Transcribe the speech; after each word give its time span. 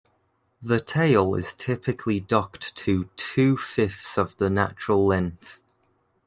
The 0.63 0.79
tail 0.79 1.35
is 1.35 1.53
typically 1.53 2.19
docked 2.19 2.75
to 2.77 3.09
two-fifths 3.15 4.17
of 4.17 4.35
the 4.37 4.49
natural 4.49 5.05
length. 5.05 5.59